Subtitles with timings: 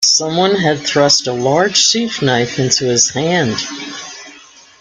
[0.03, 3.55] Some one had thrust a large sheath-knife into his hand.